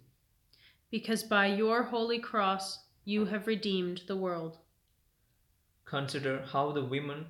Because 0.89 1.21
by 1.21 1.45
your 1.45 1.83
holy 1.83 2.17
cross 2.17 2.79
you 3.05 3.25
have 3.25 3.45
redeemed 3.45 4.01
the 4.07 4.15
world. 4.15 4.57
Consider 5.85 6.43
how 6.51 6.71
the 6.71 6.83
women 6.83 7.27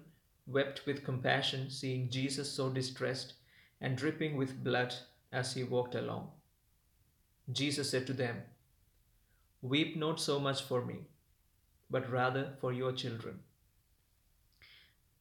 wept 0.48 0.86
with 0.86 1.04
compassion, 1.04 1.70
seeing 1.70 2.10
Jesus 2.10 2.52
so 2.52 2.70
distressed 2.70 3.34
and 3.82 3.98
dripping 3.98 4.38
with 4.38 4.64
blood 4.64 4.96
as 5.32 5.54
he 5.54 5.64
walked 5.64 5.94
along. 5.94 6.30
Jesus 7.52 7.90
said 7.92 8.08
to 8.08 8.14
them, 8.14 8.38
Weep 9.62 9.98
not 9.98 10.20
so 10.20 10.40
much 10.40 10.64
for 10.64 10.86
me, 10.86 11.00
but 11.90 12.10
rather 12.12 12.54
for 12.62 12.72
your 12.72 12.92
children. 12.92 13.40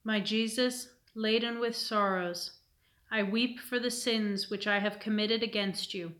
My 0.04 0.20
Jesus, 0.20 0.90
laden 1.14 1.58
with 1.58 1.76
sorrows, 1.76 2.52
I 3.10 3.22
weep 3.22 3.58
for 3.60 3.78
the 3.78 3.90
sins 3.90 4.50
which 4.50 4.66
I 4.66 4.78
have 4.78 5.00
committed 5.00 5.42
against 5.42 5.94
you, 5.94 6.12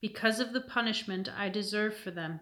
because 0.00 0.40
of 0.40 0.52
the 0.52 0.60
punishment 0.60 1.28
I 1.36 1.48
deserve 1.48 1.96
for 1.96 2.10
them, 2.10 2.40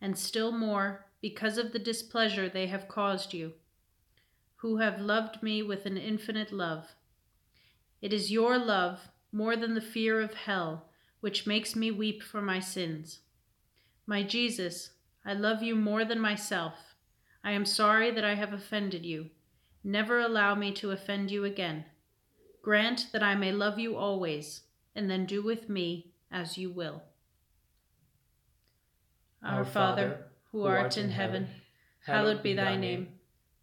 and 0.00 0.16
still 0.16 0.52
more 0.52 1.06
because 1.20 1.58
of 1.58 1.72
the 1.72 1.78
displeasure 1.78 2.48
they 2.48 2.66
have 2.66 2.88
caused 2.88 3.34
you, 3.34 3.52
who 4.58 4.78
have 4.78 5.00
loved 5.00 5.42
me 5.42 5.62
with 5.62 5.86
an 5.86 5.96
infinite 5.96 6.52
love. 6.52 6.94
It 8.00 8.12
is 8.12 8.30
your 8.30 8.58
love, 8.58 9.08
more 9.32 9.56
than 9.56 9.74
the 9.74 9.80
fear 9.80 10.20
of 10.20 10.34
hell, 10.34 10.88
which 11.20 11.46
makes 11.46 11.76
me 11.76 11.90
weep 11.90 12.22
for 12.22 12.40
my 12.40 12.60
sins. 12.60 13.20
My 14.06 14.22
Jesus, 14.22 14.90
I 15.24 15.34
love 15.34 15.62
you 15.62 15.76
more 15.76 16.04
than 16.04 16.20
myself. 16.20 16.74
I 17.44 17.52
am 17.52 17.64
sorry 17.64 18.10
that 18.10 18.24
I 18.24 18.34
have 18.34 18.52
offended 18.52 19.04
you. 19.04 19.30
Never 19.84 20.20
allow 20.20 20.54
me 20.54 20.72
to 20.72 20.90
offend 20.90 21.30
you 21.30 21.44
again. 21.44 21.84
Grant 22.62 23.06
that 23.12 23.22
I 23.22 23.34
may 23.34 23.52
love 23.52 23.78
you 23.78 23.96
always, 23.96 24.62
and 24.94 25.08
then 25.08 25.24
do 25.24 25.42
with 25.42 25.68
me 25.68 26.12
as 26.32 26.58
you 26.58 26.70
will. 26.70 27.02
Our 29.44 29.64
Father, 29.64 30.26
who 30.50 30.64
art 30.64 30.96
in 30.96 31.10
heaven, 31.10 31.48
hallowed 32.04 32.42
be 32.42 32.54
thy 32.54 32.76
name. 32.76 33.17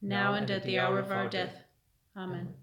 now 0.00 0.34
and 0.34 0.50
at 0.50 0.62
the 0.62 0.78
hour 0.78 0.98
of 0.98 1.10
our 1.10 1.28
death. 1.28 1.62
Amen. 2.16 2.54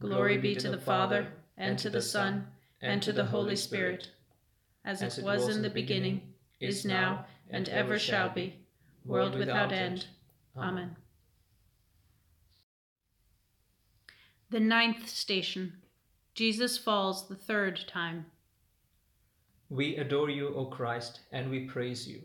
Glory 0.00 0.38
be 0.38 0.54
to 0.56 0.70
the 0.70 0.80
Father, 0.80 1.28
and 1.56 1.78
to 1.78 1.90
the 1.90 2.02
Son, 2.02 2.46
and 2.80 3.02
to 3.02 3.12
the 3.12 3.24
Holy 3.24 3.56
Spirit, 3.56 4.10
as 4.84 5.02
it 5.02 5.22
was 5.22 5.48
in 5.48 5.62
the 5.62 5.70
beginning, 5.70 6.22
is 6.60 6.84
now, 6.84 7.24
and 7.50 7.68
ever 7.68 7.98
shall 7.98 8.28
be, 8.30 8.56
world 9.04 9.36
without 9.36 9.72
end. 9.72 10.06
Amen. 10.56 10.96
The 14.50 14.60
ninth 14.60 15.08
station 15.08 15.74
Jesus 16.34 16.78
falls 16.78 17.28
the 17.28 17.34
third 17.34 17.84
time. 17.86 18.26
We 19.68 19.96
adore 19.96 20.30
you, 20.30 20.54
O 20.54 20.66
Christ, 20.66 21.20
and 21.30 21.50
we 21.50 21.60
praise 21.60 22.08
you. 22.08 22.22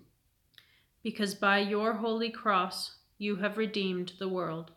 Because 1.04 1.36
by 1.36 1.60
your 1.60 1.94
holy 1.94 2.30
cross 2.30 2.97
you 3.18 3.38
have 3.38 3.58
redeemed 3.58 4.14
the 4.20 4.30
world. 4.30 4.72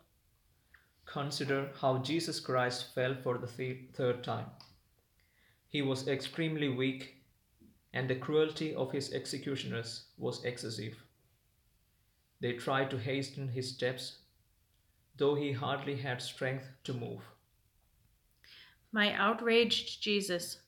Consider 1.05 1.69
how 1.79 1.99
Jesus 1.99 2.39
Christ 2.39 2.93
fell 2.95 3.15
for 3.21 3.37
the 3.37 3.47
th- 3.47 3.89
third 3.93 4.23
time. 4.23 4.47
He 5.67 5.81
was 5.81 6.07
extremely 6.07 6.69
weak, 6.69 7.17
and 7.93 8.09
the 8.09 8.15
cruelty 8.15 8.73
of 8.73 8.91
his 8.91 9.13
executioners 9.13 10.05
was 10.17 10.43
excessive. 10.43 11.03
They 12.39 12.53
tried 12.53 12.89
to 12.91 12.97
hasten 12.97 13.49
his 13.49 13.69
steps, 13.69 14.17
though 15.17 15.35
he 15.35 15.51
hardly 15.51 15.97
had 15.97 16.21
strength 16.21 16.67
to 16.85 16.93
move. 16.93 17.21
My 18.91 19.13
outraged 19.13 20.01
Jesus, 20.01 20.61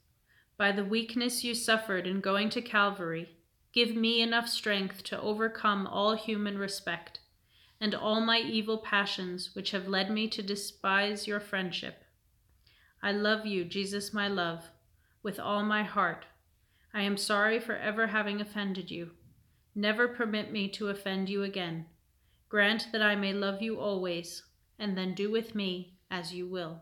by 0.58 0.72
the 0.72 0.86
weakness 0.86 1.44
you 1.44 1.56
suffered 1.56 2.06
in 2.06 2.22
going 2.22 2.50
to 2.52 2.62
Calvary, 2.62 3.30
give 3.72 3.96
me 3.96 4.22
enough 4.22 4.48
strength 4.48 5.04
to 5.06 5.20
overcome 5.20 5.88
all 5.88 6.16
human 6.16 6.58
respect 6.58 7.20
and 7.82 7.94
all 7.94 8.22
my 8.22 8.40
evil 8.40 8.78
passions 8.78 9.52
which 9.54 9.72
have 9.72 9.88
led 9.88 10.10
me 10.10 10.28
to 10.30 10.42
despise 10.42 11.28
your 11.28 11.40
friendship. 11.40 12.04
I 13.02 13.12
love 13.12 13.46
you, 13.46 13.66
Jesus, 13.66 14.14
my 14.14 14.28
love, 14.28 14.70
with 15.22 15.40
all 15.40 15.64
my 15.64 15.84
heart. 15.84 16.26
I 16.94 17.02
am 17.02 17.18
sorry 17.18 17.60
for 17.60 17.76
ever 17.76 18.08
having 18.08 18.40
offended 18.40 18.92
you. 18.92 19.12
Never 19.76 20.08
permit 20.08 20.52
me 20.52 20.70
to 20.70 20.90
offend 20.90 21.28
you 21.28 21.44
again. 21.44 21.88
Grant 22.48 22.88
that 22.92 23.02
I 23.02 23.16
may 23.16 23.34
love 23.34 23.62
you 23.62 23.80
always, 23.80 24.44
and 24.78 24.98
then 24.98 25.16
do 25.16 25.32
with 25.32 25.56
me 25.56 25.96
as 26.12 26.34
you 26.34 26.48
will. 26.48 26.82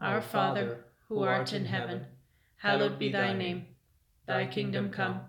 Our 0.00 0.22
Father, 0.22 0.86
who 1.08 1.22
art 1.22 1.52
in 1.52 1.64
heaven, 1.64 2.06
hallowed 2.56 2.98
be 2.98 3.10
thy 3.10 3.32
name. 3.32 3.66
Thy 4.26 4.46
kingdom 4.46 4.90
come, 4.90 5.20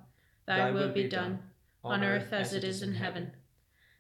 thy 0.46 0.72
will 0.72 0.94
be 0.94 1.10
done, 1.10 1.40
on 1.84 2.04
earth 2.04 2.32
as 2.32 2.54
it 2.54 2.64
is 2.64 2.82
in 2.84 2.94
heaven. 2.94 3.32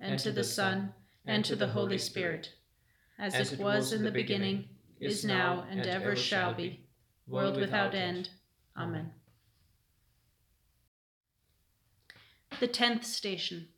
and 0.00 0.18
to 0.18 0.32
the 0.32 0.44
Son, 0.44 0.92
and 1.26 1.44
to 1.44 1.56
the 1.56 1.68
Holy 1.68 1.98
Spirit, 1.98 2.52
as 3.18 3.52
it 3.52 3.58
was 3.58 3.92
in 3.92 4.02
the 4.02 4.10
beginning, 4.10 4.68
is 5.00 5.24
now, 5.24 5.66
and 5.70 5.86
ever 5.86 6.16
shall 6.16 6.54
be, 6.54 6.80
world 7.26 7.56
without 7.56 7.94
end. 7.94 8.30
Amen. 8.76 9.10
The 12.58 12.68
tenth 12.68 13.04
station 13.04 13.68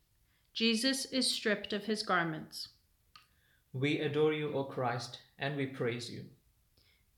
Jesus 0.54 1.06
is 1.06 1.30
stripped 1.30 1.72
of 1.72 1.84
his 1.84 2.02
garments. 2.02 2.68
We 3.72 4.00
adore 4.00 4.32
you, 4.32 4.52
O 4.52 4.64
Christ, 4.64 5.18
and 5.38 5.56
we 5.56 5.66
praise 5.66 6.10
you 6.10 6.24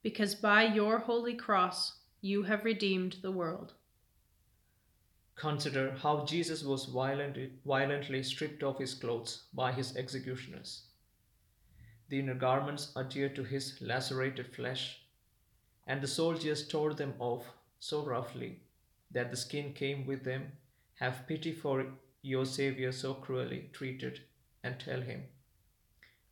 because 0.05 0.35
by 0.35 0.63
your 0.63 0.99
holy 0.99 1.35
cross 1.35 1.95
you 2.21 2.43
have 2.45 2.65
redeemed 2.65 3.17
the 3.23 3.33
world. 3.33 3.73
Consider 5.37 5.93
how 5.93 6.25
Jesus 6.25 6.63
was 6.63 6.85
violently, 6.85 7.53
violently 7.67 8.23
stripped 8.23 8.63
of 8.63 8.79
his 8.79 8.95
clothes 8.95 9.45
by 9.53 9.73
his 9.73 9.97
executioners. 9.97 10.85
The 12.09 12.21
inner 12.21 12.35
garments 12.35 12.93
adhered 12.97 13.35
to 13.37 13.45
his 13.45 13.81
lacerated 13.81 14.55
flesh, 14.55 15.01
and 15.87 16.01
the 16.01 16.07
soldiers 16.07 16.69
tore 16.69 16.95
them 16.95 17.15
off 17.19 17.45
so 17.81 18.05
roughly 18.05 18.61
that 19.11 19.31
the 19.31 19.37
skin 19.37 19.73
came 19.73 20.07
with 20.07 20.25
them. 20.25 20.53
Have 20.95 21.27
pity 21.27 21.53
for 21.53 21.87
your 22.23 22.47
Saviour 22.47 22.93
so 22.93 23.15
cruelly 23.15 23.71
treated, 23.73 24.21
and 24.63 24.79
tell 24.79 25.01
him, 25.01 25.25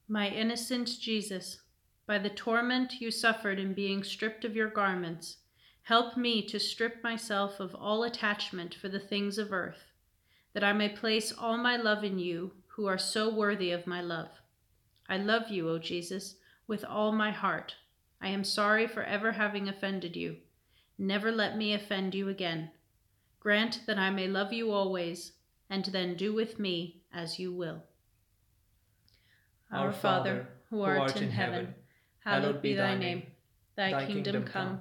My 0.09 0.29
innocent 0.29 0.89
Jesus, 1.01 1.61
by 2.07 2.19
the 2.19 2.31
torment 2.31 3.01
you 3.01 3.11
suffered 3.11 3.59
in 3.59 3.75
being 3.75 4.05
stripped 4.05 4.45
of 4.45 4.57
your 4.57 4.71
garments, 4.71 5.39
help 5.83 6.17
me 6.17 6.43
to 6.47 6.61
strip 6.61 7.03
myself 7.03 7.61
of 7.61 7.75
all 7.75 8.05
attachment 8.05 8.75
for 8.75 8.89
the 8.89 9.01
things 9.01 9.39
of 9.39 9.53
earth, 9.53 9.91
that 10.53 10.65
I 10.65 10.73
may 10.73 10.89
place 10.89 11.33
all 11.33 11.57
my 11.57 11.77
love 11.77 12.05
in 12.05 12.19
you, 12.19 12.53
who 12.69 12.87
are 12.87 12.99
so 12.99 13.33
worthy 13.33 13.71
of 13.71 13.87
my 13.87 14.01
love. 14.01 14.29
I 15.09 15.19
love 15.19 15.51
you, 15.51 15.69
O 15.69 15.79
Jesus, 15.79 16.37
with 16.67 16.85
all 16.85 17.13
my 17.13 17.31
heart. 17.31 17.75
I 18.21 18.29
am 18.29 18.45
sorry 18.45 18.87
for 18.87 19.03
ever 19.03 19.33
having 19.33 19.69
offended 19.69 20.17
you. 20.17 20.37
Never 20.97 21.33
let 21.33 21.57
me 21.57 21.75
offend 21.75 22.15
you 22.15 22.29
again. 22.29 22.71
Grant 23.41 23.81
that 23.87 23.99
I 23.99 24.11
may 24.11 24.29
love 24.29 24.53
you 24.53 24.71
always, 24.71 25.33
and 25.69 25.85
then 25.87 26.17
do 26.17 26.33
with 26.33 26.59
me 26.59 27.03
as 27.13 27.39
you 27.39 27.53
will. 27.53 27.83
Our 29.73 29.93
Father, 29.93 30.47
who 30.71 30.83
art 30.83 31.17
in 31.17 31.31
heaven, 31.31 31.75
hallowed 32.21 32.63
be 32.63 32.75
thy 32.75 32.97
name. 32.97 33.25
Thy 33.75 34.07
kingdom 34.07 34.45
come, 34.45 34.81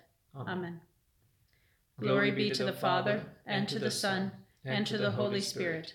Amen. 0.35 0.79
Glory 1.99 2.31
be 2.31 2.49
to 2.51 2.63
the 2.63 2.73
Father, 2.73 3.23
and 3.45 3.67
to 3.67 3.79
the 3.79 3.91
Son, 3.91 4.31
and 4.65 4.87
to 4.87 4.97
the 4.97 5.11
Holy 5.11 5.41
Spirit, 5.41 5.93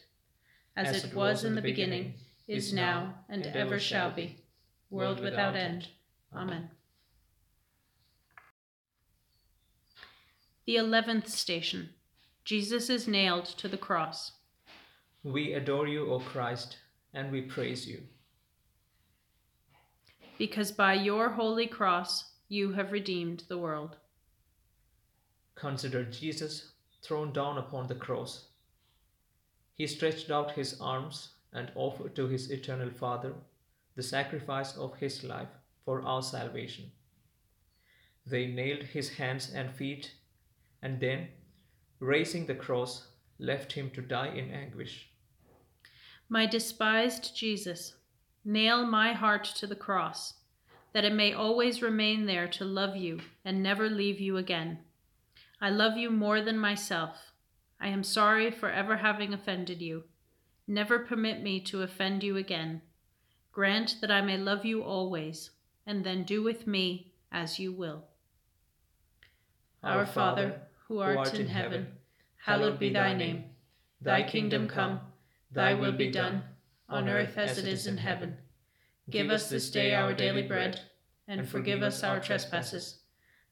as 0.76 1.04
it 1.04 1.14
was 1.14 1.44
in 1.44 1.54
the 1.54 1.62
beginning, 1.62 2.14
is 2.46 2.72
now, 2.72 3.14
and 3.28 3.46
ever 3.46 3.78
shall 3.78 4.10
be, 4.10 4.36
world 4.90 5.20
without 5.20 5.56
end. 5.56 5.88
Amen. 6.34 6.70
The 10.66 10.76
eleventh 10.76 11.28
station 11.28 11.90
Jesus 12.44 12.88
is 12.90 13.08
nailed 13.08 13.46
to 13.46 13.66
the 13.66 13.76
cross. 13.76 14.32
We 15.24 15.54
adore 15.54 15.88
you, 15.88 16.12
O 16.12 16.20
Christ, 16.20 16.76
and 17.12 17.32
we 17.32 17.42
praise 17.42 17.88
you. 17.88 18.02
Because 20.38 20.70
by 20.70 20.94
your 20.94 21.30
holy 21.30 21.66
cross 21.66 22.32
you 22.48 22.72
have 22.72 22.92
redeemed 22.92 23.42
the 23.48 23.58
world. 23.58 23.96
Consider 25.56 26.04
Jesus 26.04 26.72
thrown 27.02 27.32
down 27.32 27.58
upon 27.58 27.88
the 27.88 27.94
cross. 27.94 28.46
He 29.74 29.86
stretched 29.86 30.30
out 30.30 30.52
his 30.52 30.80
arms 30.80 31.30
and 31.52 31.72
offered 31.74 32.14
to 32.16 32.28
his 32.28 32.50
eternal 32.50 32.90
Father 32.90 33.32
the 33.96 34.02
sacrifice 34.02 34.76
of 34.76 34.96
his 34.96 35.24
life 35.24 35.48
for 35.84 36.02
our 36.02 36.22
salvation. 36.22 36.92
They 38.26 38.46
nailed 38.46 38.82
his 38.82 39.08
hands 39.08 39.52
and 39.54 39.70
feet, 39.70 40.12
and 40.82 41.00
then, 41.00 41.28
raising 42.00 42.46
the 42.46 42.54
cross, 42.54 43.06
left 43.38 43.72
him 43.72 43.90
to 43.90 44.02
die 44.02 44.34
in 44.34 44.50
anguish. 44.50 45.10
My 46.28 46.44
despised 46.44 47.36
Jesus, 47.36 47.94
nail 48.44 48.84
my 48.84 49.12
heart 49.12 49.44
to 49.56 49.66
the 49.66 49.76
cross, 49.76 50.34
that 50.92 51.04
it 51.04 51.12
may 51.14 51.32
always 51.32 51.82
remain 51.82 52.26
there 52.26 52.48
to 52.48 52.64
love 52.64 52.96
you 52.96 53.20
and 53.44 53.62
never 53.62 53.88
leave 53.88 54.20
you 54.20 54.36
again. 54.36 54.80
I 55.66 55.70
love 55.70 55.96
you 55.96 56.10
more 56.10 56.40
than 56.42 56.60
myself. 56.60 57.32
I 57.80 57.88
am 57.88 58.04
sorry 58.04 58.52
for 58.52 58.70
ever 58.70 58.98
having 58.98 59.34
offended 59.34 59.82
you. 59.82 60.04
Never 60.68 61.00
permit 61.00 61.42
me 61.42 61.58
to 61.62 61.82
offend 61.82 62.22
you 62.22 62.36
again. 62.36 62.82
Grant 63.50 63.96
that 64.00 64.12
I 64.12 64.20
may 64.20 64.38
love 64.38 64.64
you 64.64 64.84
always, 64.84 65.50
and 65.84 66.04
then 66.04 66.22
do 66.22 66.40
with 66.40 66.68
me 66.68 67.14
as 67.32 67.58
you 67.58 67.72
will. 67.72 68.04
Our 69.82 70.06
Father, 70.06 70.60
who 70.86 71.00
art 71.00 71.34
in 71.34 71.48
heaven, 71.48 71.88
hallowed 72.44 72.78
be 72.78 72.90
thy 72.90 73.12
name. 73.12 73.46
Thy 74.00 74.22
kingdom 74.22 74.68
come, 74.68 75.00
thy 75.50 75.74
will 75.74 75.90
be 75.90 76.12
done, 76.12 76.44
on 76.88 77.08
earth 77.08 77.36
as 77.36 77.58
it 77.58 77.66
is 77.66 77.88
in 77.88 77.96
heaven. 77.96 78.36
Give 79.10 79.30
us 79.30 79.50
this 79.50 79.68
day 79.68 79.94
our 79.96 80.14
daily 80.14 80.42
bread, 80.42 80.82
and 81.26 81.48
forgive 81.48 81.82
us 81.82 82.04
our 82.04 82.20
trespasses 82.20 83.00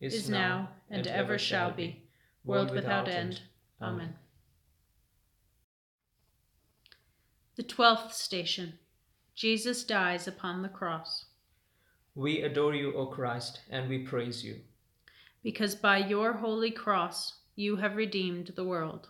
is 0.00 0.28
now, 0.28 0.70
and 0.88 1.06
ever 1.06 1.38
shall 1.38 1.70
be, 1.70 2.02
world 2.44 2.70
without 2.70 3.08
end. 3.08 3.42
Amen. 3.80 4.14
The 7.56 7.62
twelfth 7.62 8.14
station 8.14 8.78
Jesus 9.34 9.84
dies 9.84 10.26
upon 10.26 10.62
the 10.62 10.68
cross. 10.68 11.26
We 12.14 12.42
adore 12.42 12.74
you, 12.74 12.94
O 12.94 13.06
Christ, 13.06 13.60
and 13.70 13.88
we 13.88 14.00
praise 14.00 14.44
you. 14.44 14.56
Because 15.42 15.74
by 15.74 15.98
your 15.98 16.34
holy 16.34 16.70
cross 16.70 17.38
you 17.54 17.76
have 17.76 17.96
redeemed 17.96 18.52
the 18.56 18.64
world. 18.64 19.08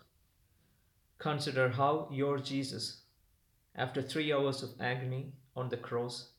Consider 1.19 1.69
how 1.69 2.09
your 2.11 2.39
Jesus, 2.39 3.03
after 3.77 4.03
three 4.03 4.33
hours 4.33 4.63
of 4.63 4.71
agony 4.81 5.33
on 5.55 5.69
the 5.69 5.77
cross, 5.77 6.31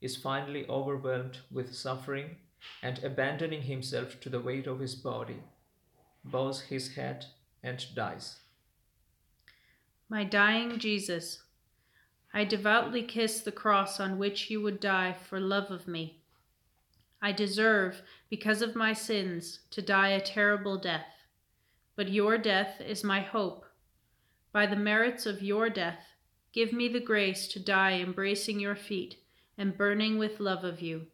is 0.00 0.16
finally 0.16 0.66
overwhelmed 0.68 1.38
with 1.50 1.74
suffering 1.74 2.36
and 2.82 3.02
abandoning 3.02 3.62
himself 3.62 4.20
to 4.20 4.28
the 4.28 4.40
weight 4.40 4.66
of 4.66 4.80
his 4.80 4.94
body, 4.94 5.42
bows 6.24 6.62
his 6.62 6.94
head 6.94 7.26
and 7.62 7.84
dies. 7.94 8.40
My 10.08 10.24
dying 10.24 10.78
Jesus, 10.78 11.42
I 12.32 12.44
devoutly 12.44 13.02
kiss 13.02 13.40
the 13.40 13.52
cross 13.52 14.00
on 14.00 14.18
which 14.18 14.50
you 14.50 14.60
would 14.60 14.80
die 14.80 15.12
for 15.12 15.40
love 15.40 15.70
of 15.70 15.88
me. 15.88 16.20
I 17.22 17.32
deserve, 17.32 18.02
because 18.28 18.62
of 18.62 18.74
my 18.74 18.92
sins, 18.92 19.60
to 19.70 19.82
die 19.82 20.08
a 20.08 20.20
terrible 20.20 20.78
death, 20.78 21.06
but 21.96 22.08
your 22.08 22.38
death 22.38 22.80
is 22.80 23.04
my 23.04 23.20
hope. 23.20 23.66
By 24.52 24.66
the 24.66 24.76
merits 24.76 25.26
of 25.26 25.42
your 25.42 25.68
death, 25.70 26.04
give 26.52 26.72
me 26.72 26.88
the 26.88 27.00
grace 27.00 27.46
to 27.48 27.60
die 27.60 28.00
embracing 28.00 28.58
your 28.58 28.74
feet 28.74 29.16
and 29.58 29.76
burning 29.76 30.18
with 30.18 30.40
love 30.40 30.64
of 30.64 30.80
you. 30.80 31.06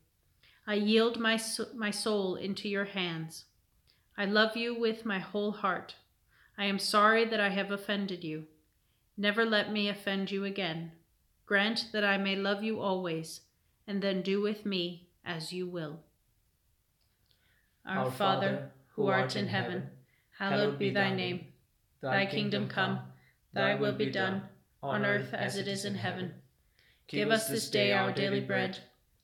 I 0.68 0.74
yield 0.74 1.20
my, 1.20 1.40
my 1.76 1.92
soul 1.92 2.34
into 2.34 2.68
your 2.68 2.86
hands. 2.86 3.44
I 4.18 4.24
love 4.24 4.56
you 4.56 4.76
with 4.78 5.04
my 5.04 5.20
whole 5.20 5.52
heart. 5.52 5.94
I 6.58 6.64
am 6.64 6.80
sorry 6.80 7.24
that 7.24 7.38
I 7.38 7.50
have 7.50 7.70
offended 7.70 8.24
you. 8.24 8.46
Never 9.16 9.44
let 9.44 9.70
me 9.70 9.88
offend 9.88 10.32
you 10.32 10.44
again. 10.44 10.90
Grant 11.44 11.86
that 11.92 12.02
I 12.02 12.18
may 12.18 12.34
love 12.34 12.64
you 12.64 12.80
always, 12.80 13.42
and 13.86 14.02
then 14.02 14.22
do 14.22 14.40
with 14.40 14.66
me 14.66 15.06
as 15.24 15.52
you 15.52 15.68
will. 15.68 16.00
Our, 17.86 18.06
Our 18.06 18.10
Father, 18.10 18.72
who 18.94 19.06
art 19.06 19.36
in 19.36 19.46
heaven, 19.46 19.88
hallowed 20.36 20.80
be 20.80 20.90
thy 20.90 21.14
name. 21.14 21.46
Thy 22.00 22.26
kingdom 22.26 22.68
come, 22.68 22.98
thy 23.52 23.76
will 23.76 23.92
be 23.92 24.10
done, 24.10 24.42
on 24.82 25.04
earth 25.04 25.32
as 25.32 25.56
it 25.56 25.68
is 25.68 25.84
in 25.84 25.94
heaven. 25.94 26.34
Give 27.06 27.30
us 27.30 27.48
this 27.48 27.70
day 27.70 27.92
our 27.92 28.10
daily 28.10 28.40
bread 28.40 28.80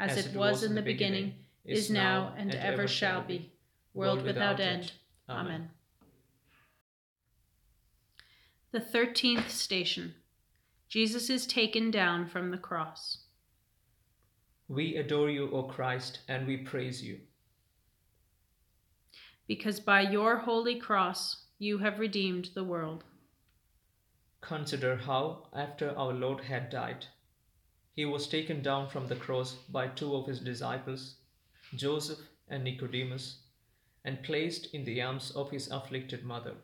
as 0.00 0.26
it 0.26 0.34
was 0.34 0.62
in 0.62 0.74
the 0.74 0.82
beginning, 0.82 1.34
is 1.64 1.90
now, 1.90 2.34
and 2.36 2.54
ever 2.54 2.88
shall 2.88 3.22
be, 3.22 3.52
world 3.94 4.22
without 4.22 4.58
end. 4.58 4.92
Amen. 5.28 5.70
The 8.72 8.80
thirteenth 8.80 9.50
station 9.50 10.14
Jesus 10.88 11.30
is 11.30 11.46
taken 11.46 11.90
down 11.90 12.26
from 12.26 12.50
the 12.50 12.58
cross. 12.58 13.18
We 14.68 14.96
adore 14.96 15.30
you, 15.30 15.50
O 15.52 15.64
Christ, 15.64 16.20
and 16.28 16.46
we 16.46 16.56
praise 16.56 17.02
you. 17.02 17.18
Because 19.46 19.80
by 19.80 20.00
your 20.00 20.38
holy 20.38 20.76
cross 20.76 21.44
you 21.58 21.78
have 21.78 21.98
redeemed 21.98 22.50
the 22.54 22.64
world. 22.64 23.04
Consider 24.40 24.96
how, 24.96 25.48
after 25.52 25.96
our 25.96 26.12
Lord 26.12 26.40
had 26.40 26.70
died, 26.70 27.06
he 27.94 28.04
was 28.04 28.26
taken 28.28 28.62
down 28.62 28.88
from 28.88 29.08
the 29.08 29.16
cross 29.16 29.54
by 29.68 29.88
two 29.88 30.14
of 30.14 30.26
his 30.26 30.40
disciples, 30.40 31.16
Joseph 31.74 32.20
and 32.48 32.64
Nicodemus, 32.64 33.38
and 34.04 34.22
placed 34.22 34.74
in 34.74 34.84
the 34.84 35.02
arms 35.02 35.30
of 35.32 35.50
his 35.50 35.70
afflicted 35.70 36.24
mother. 36.24 36.54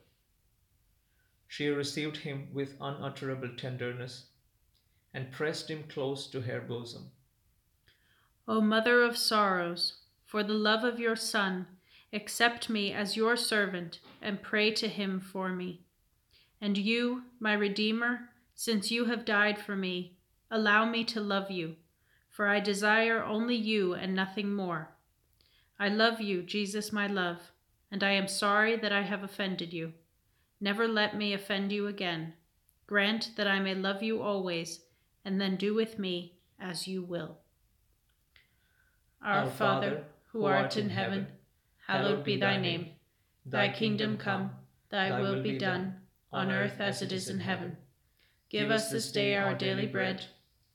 She 1.49 1.69
received 1.69 2.19
him 2.19 2.49
with 2.53 2.77
unutterable 2.81 3.57
tenderness 3.57 4.27
and 5.15 5.33
pressed 5.33 5.71
him 5.71 5.85
close 5.89 6.27
to 6.29 6.41
her 6.43 6.61
bosom. 6.61 7.11
O 8.49 8.61
Mother 8.61 9.03
of 9.03 9.17
sorrows, 9.17 9.95
for 10.25 10.43
the 10.43 10.55
love 10.55 10.85
of 10.85 11.01
your 11.01 11.17
Son, 11.17 11.67
accept 12.13 12.69
me 12.71 12.93
as 12.93 13.17
your 13.17 13.37
servant 13.37 13.99
and 14.23 14.43
pray 14.43 14.71
to 14.73 14.89
him 14.89 15.21
for 15.21 15.49
me. 15.49 15.81
And 16.61 16.79
you, 16.79 17.23
my 17.39 17.53
Redeemer, 17.53 18.31
since 18.55 18.91
you 18.91 19.07
have 19.07 19.25
died 19.25 19.59
for 19.59 19.77
me, 19.77 20.16
allow 20.57 20.89
me 20.89 21.05
to 21.05 21.21
love 21.21 21.51
you, 21.51 21.77
for 22.31 22.49
I 22.49 22.61
desire 22.61 23.23
only 23.23 23.55
you 23.55 23.95
and 23.95 24.15
nothing 24.15 24.53
more. 24.55 24.89
I 25.79 25.89
love 25.89 26.21
you, 26.21 26.43
Jesus, 26.43 26.93
my 26.93 27.07
love, 27.07 27.53
and 27.91 28.03
I 28.03 28.13
am 28.13 28.27
sorry 28.27 28.77
that 28.77 28.93
I 28.93 29.03
have 29.03 29.23
offended 29.23 29.73
you. 29.73 29.93
Never 30.61 30.89
let 30.89 31.17
me 31.17 31.35
offend 31.35 31.71
you 31.71 31.87
again. 31.87 32.33
Grant 32.87 33.33
that 33.37 33.47
I 33.47 33.61
may 33.61 33.75
love 33.75 34.03
you 34.03 34.23
always, 34.23 34.81
and 35.25 35.41
then 35.41 35.57
do 35.57 35.75
with 35.75 35.99
me 35.99 36.39
as 36.59 36.89
you 36.89 37.03
will. 37.03 37.37
Our 39.23 39.51
Father, 39.51 40.05
who 40.33 40.45
art 40.45 40.77
in 40.77 40.89
heaven, 40.89 41.27
hallowed 41.87 42.25
be 42.25 42.39
thy 42.39 42.57
name. 42.57 42.91
Thy 43.45 43.69
kingdom 43.69 44.17
come, 44.17 44.51
thy 44.89 45.21
will 45.21 45.43
be 45.43 45.59
done, 45.59 45.97
on 46.33 46.51
earth 46.51 46.81
as 46.81 47.03
it 47.03 47.13
is 47.13 47.29
in 47.29 47.41
heaven. 47.41 47.77
Give 48.49 48.71
us 48.71 48.91
this 48.91 49.11
day 49.11 49.35
our 49.35 49.55
daily 49.55 49.87
bread, 49.87 50.25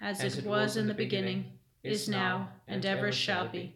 as 0.00 0.22
it 0.22 0.44
was 0.44 0.76
in 0.76 0.86
the 0.86 0.94
beginning, 0.94 1.44
is 1.82 2.08
now, 2.08 2.48
and 2.66 2.84
ever 2.84 3.12
shall 3.12 3.48
be, 3.48 3.74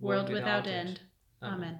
world 0.00 0.30
without 0.30 0.66
end. 0.66 1.00
Amen. 1.42 1.78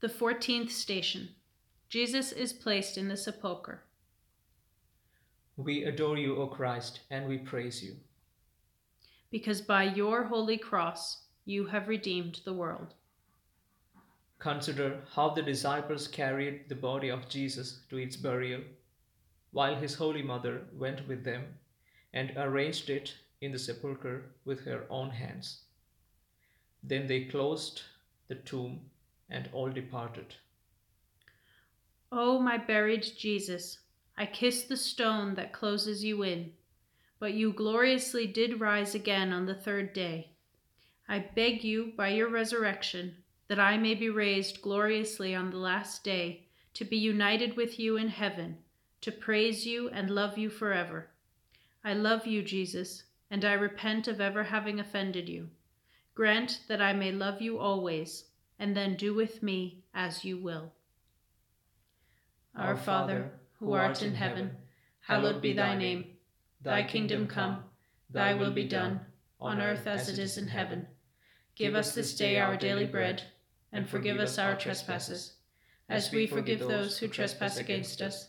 The 0.00 0.08
fourteenth 0.08 0.72
station 0.72 1.28
Jesus 1.88 2.32
is 2.32 2.52
placed 2.52 2.96
in 2.96 3.08
the 3.08 3.16
sepulchre. 3.16 3.82
We 5.56 5.84
adore 5.84 6.16
you, 6.16 6.36
O 6.38 6.46
Christ, 6.46 7.00
and 7.10 7.28
we 7.28 7.38
praise 7.38 7.82
you. 7.82 7.96
Because 9.30 9.60
by 9.60 9.84
your 9.84 10.24
holy 10.24 10.56
cross 10.56 11.24
you 11.44 11.66
have 11.66 11.88
redeemed 11.88 12.40
the 12.44 12.54
world. 12.54 12.94
Consider 14.38 15.00
how 15.14 15.30
the 15.30 15.42
disciples 15.42 16.08
carried 16.08 16.68
the 16.68 16.74
body 16.74 17.10
of 17.10 17.28
Jesus 17.28 17.80
to 17.90 17.98
its 17.98 18.16
burial, 18.16 18.62
while 19.52 19.76
his 19.76 19.94
holy 19.94 20.22
mother 20.22 20.62
went 20.72 21.06
with 21.06 21.24
them 21.24 21.44
and 22.12 22.32
arranged 22.36 22.90
it 22.90 23.14
in 23.40 23.52
the 23.52 23.58
sepulchre 23.58 24.24
with 24.44 24.64
her 24.64 24.84
own 24.90 25.10
hands. 25.10 25.60
Then 26.82 27.06
they 27.06 27.24
closed 27.24 27.82
the 28.28 28.34
tomb 28.34 28.80
and 29.30 29.48
all 29.52 29.70
departed. 29.70 30.34
O 32.10 32.38
my 32.38 32.58
buried 32.58 33.06
Jesus, 33.16 33.78
I 34.16 34.26
kiss 34.26 34.64
the 34.64 34.76
stone 34.76 35.34
that 35.36 35.52
closes 35.52 36.04
you 36.04 36.22
in, 36.22 36.52
but 37.18 37.34
you 37.34 37.52
gloriously 37.52 38.26
did 38.26 38.60
rise 38.60 38.94
again 38.94 39.32
on 39.32 39.46
the 39.46 39.54
third 39.54 39.92
day. 39.92 40.32
I 41.08 41.20
beg 41.34 41.64
you 41.64 41.92
by 41.96 42.10
your 42.10 42.28
resurrection 42.28 43.16
that 43.48 43.58
I 43.58 43.76
may 43.76 43.94
be 43.94 44.08
raised 44.08 44.62
gloriously 44.62 45.34
on 45.34 45.50
the 45.50 45.58
last 45.58 46.04
day 46.04 46.46
to 46.74 46.84
be 46.84 46.96
united 46.96 47.56
with 47.56 47.78
you 47.78 47.96
in 47.96 48.08
heaven, 48.08 48.58
to 49.02 49.12
praise 49.12 49.66
you 49.66 49.90
and 49.90 50.10
love 50.10 50.38
you 50.38 50.48
forever. 50.48 51.10
I 51.84 51.92
love 51.92 52.26
you, 52.26 52.42
Jesus, 52.42 53.02
and 53.30 53.44
I 53.44 53.52
repent 53.54 54.08
of 54.08 54.20
ever 54.20 54.44
having 54.44 54.78
offended 54.78 55.28
you. 55.28 55.50
Grant 56.14 56.60
that 56.68 56.80
I 56.80 56.92
may 56.92 57.10
love 57.10 57.42
you 57.42 57.58
always, 57.58 58.24
and 58.58 58.76
then 58.76 58.94
do 58.96 59.12
with 59.12 59.42
me 59.42 59.82
as 59.92 60.24
you 60.24 60.38
will. 60.38 60.72
Our 62.54 62.76
Father, 62.76 63.32
who 63.58 63.72
art 63.72 64.02
in 64.02 64.14
heaven, 64.14 64.52
hallowed 65.00 65.42
be 65.42 65.52
thy 65.52 65.76
name. 65.76 66.04
Thy 66.60 66.82
kingdom 66.84 67.26
come, 67.26 67.64
thy 68.08 68.34
will 68.34 68.52
be 68.52 68.68
done, 68.68 69.00
on 69.40 69.60
earth 69.60 69.86
as 69.86 70.08
it 70.08 70.18
is 70.18 70.38
in 70.38 70.46
heaven. 70.46 70.86
Give 71.56 71.74
us 71.74 71.94
this 71.94 72.14
day 72.14 72.38
our 72.38 72.56
daily 72.56 72.86
bread, 72.86 73.22
and 73.72 73.88
forgive 73.88 74.18
us 74.18 74.38
our 74.38 74.54
trespasses, 74.54 75.32
as 75.88 76.12
we 76.12 76.26
forgive 76.26 76.60
those 76.60 76.98
who 76.98 77.08
trespass 77.08 77.56
against 77.56 78.00
us. 78.00 78.28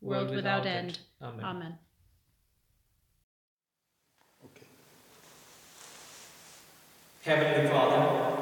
world 0.00 0.30
without 0.30 0.66
end. 0.66 0.98
Amen. 1.22 1.78
Heavenly 7.22 7.68
Father, 7.68 8.36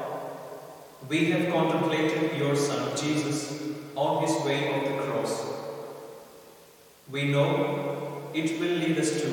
we 1.09 1.31
have 1.31 1.51
contemplated 1.51 2.37
your 2.37 2.55
Son 2.55 2.95
Jesus 2.95 3.73
on 3.95 4.21
his 4.23 4.45
way 4.45 4.75
of 4.75 4.83
the 4.91 5.11
cross 5.11 5.55
we 7.11 7.25
know 7.31 8.31
it 8.33 8.59
will 8.59 8.77
lead 8.77 8.97
us 8.97 9.21
to 9.21 9.27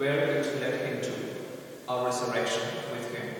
where 0.00 0.18
it 0.18 0.60
led 0.60 0.80
him 0.80 1.02
to, 1.02 1.12
our 1.88 2.06
resurrection 2.06 2.62
with 2.92 3.14
him. 3.14 3.34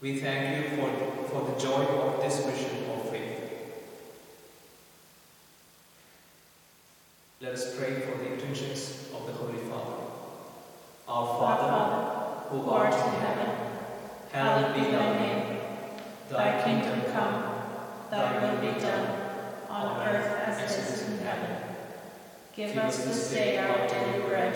We 0.00 0.18
thank 0.18 0.56
you 0.56 0.76
for, 0.76 0.90
for 1.28 1.50
the 1.50 1.58
joy 1.60 1.84
of 1.84 2.20
this 2.20 2.44
mission 2.44 2.90
of 2.90 3.08
faith. 3.10 3.40
Let 7.40 7.52
us 7.74 7.80
pray 7.80 8.00
for 8.00 8.18
the 8.18 8.32
intentions 8.32 9.08
of 9.14 9.26
the 9.26 9.32
Holy 9.32 9.58
Father. 9.58 9.94
Our 11.08 11.26
Father, 11.38 12.48
who 12.48 12.70
art 12.70 12.92
in 12.92 13.20
heaven, 13.20 13.54
hallowed 14.32 14.74
be 14.74 14.90
thy 14.90 15.18
name. 15.18 15.60
Thy 16.30 16.62
kingdom 16.62 17.12
come, 17.12 17.44
thy 18.10 18.40
will 18.40 18.60
be 18.60 18.80
done, 18.80 19.18
on 19.68 20.06
earth 20.06 20.40
as 20.46 20.60
it 20.60 20.78
is 20.78 21.08
in 21.08 21.18
heaven. 21.18 21.56
Give 22.54 22.76
us 22.76 23.04
this 23.04 23.30
day 23.30 23.58
our 23.58 23.88
daily 23.88 24.26
bread, 24.28 24.54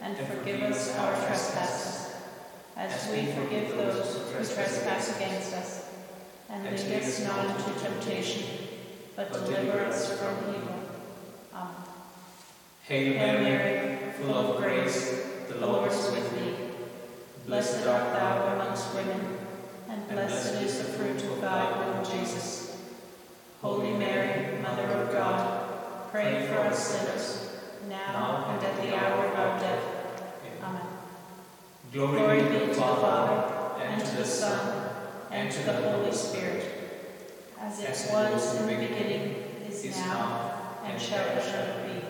and 0.00 0.16
forgive 0.16 0.62
us 0.62 0.96
our 0.96 1.12
trespasses, 1.26 2.14
as 2.76 3.10
we 3.12 3.32
forgive 3.32 3.76
those 3.76 4.16
who 4.16 4.32
trespass 4.32 5.16
against 5.16 5.54
us. 5.54 5.90
And 6.48 6.64
lead 6.64 7.02
us 7.02 7.24
not 7.24 7.46
into 7.46 7.80
temptation, 7.80 8.42
but 9.14 9.32
deliver 9.32 9.84
us 9.84 10.18
from 10.18 10.54
evil. 10.54 10.80
Amen. 11.54 11.89
Hail 12.90 13.14
Mary, 13.14 14.12
full 14.14 14.34
of 14.34 14.56
grace, 14.56 15.24
the 15.48 15.64
Lord 15.64 15.92
is 15.92 16.10
with 16.10 16.34
thee. 16.34 16.56
Blessed 17.46 17.86
art 17.86 18.12
thou 18.12 18.54
amongst 18.54 18.92
women, 18.96 19.38
and 19.88 20.08
blessed 20.08 20.60
is 20.60 20.78
the 20.78 20.84
fruit 20.94 21.22
of 21.22 21.40
thy 21.40 21.70
womb, 21.70 22.04
Jesus. 22.04 22.76
Holy 23.62 23.92
Mary, 23.92 24.60
Mother 24.60 24.82
of 24.82 25.12
God, 25.12 26.10
Pray 26.10 26.48
for 26.48 26.58
us 26.58 26.88
sinners, 26.88 27.60
now 27.88 28.46
and 28.48 28.66
at 28.66 28.82
the 28.82 28.96
hour 28.96 29.24
of 29.24 29.38
our 29.38 29.60
death. 29.60 29.84
Amen. 30.60 30.82
Glory, 31.92 32.42
be 32.42 32.58
to 32.58 32.66
the 32.66 32.74
Father, 32.74 33.78
and 33.84 34.04
to 34.04 34.16
the 34.16 34.24
Son, 34.24 34.96
and 35.30 35.48
to 35.48 35.62
the 35.62 35.74
Holy 35.74 36.10
Spirit, 36.10 36.66
as 37.60 37.78
it 37.78 38.12
was 38.12 38.56
in 38.56 38.66
the 38.66 38.74
beginning, 38.74 39.44
is 39.68 39.96
now, 39.96 40.80
and 40.82 41.00
shall 41.00 41.24
ever 41.24 41.86
be, 41.86 42.09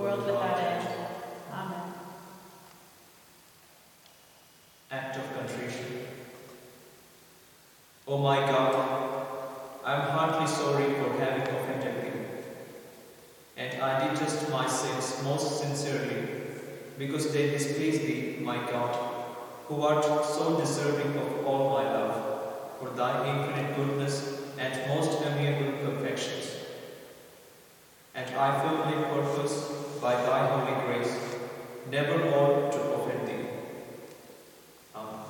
world 0.00 0.24
without 0.24 0.58
end. 0.58 0.86
Amen. 1.52 1.92
Act 4.90 5.16
of 5.16 5.36
contrition. 5.36 6.06
O 8.06 8.18
my 8.18 8.38
God, 8.40 9.26
I 9.84 9.94
am 9.94 10.10
heartily 10.10 10.46
sorry 10.46 10.94
for 10.94 11.18
having 11.18 11.42
offended 11.42 12.04
thee. 12.04 12.20
And 13.56 13.82
I 13.82 14.14
just 14.14 14.50
my 14.50 14.66
sins 14.66 15.22
most 15.24 15.60
sincerely, 15.60 16.28
because 16.98 17.32
they 17.32 17.50
displeased 17.50 18.02
thee, 18.02 18.38
my 18.40 18.56
God, 18.70 18.96
who 19.66 19.82
art 19.82 20.04
so 20.04 20.58
deserving 20.58 21.16
of 21.18 21.46
all 21.46 21.70
my 21.70 21.84
love, 21.84 22.78
for 22.78 22.90
thy 22.90 23.28
infinite 23.28 23.76
goodness 23.76 24.42
and 24.58 24.88
most 24.88 25.20
amiable 25.22 25.72
perfections. 25.84 26.54
And 28.14 28.34
I 28.34 28.60
firmly 28.62 29.04
purpose, 29.04 29.70
by 30.00 30.14
thy 30.14 30.46
holy 30.46 30.86
grace, 30.86 31.16
never 31.90 32.18
more 32.18 32.70
to 32.70 32.78
offend 32.94 33.28
thee. 33.28 33.46
Amen. 34.94 35.20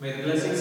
May 0.00 0.12
the 0.12 0.22
blessings 0.22 0.55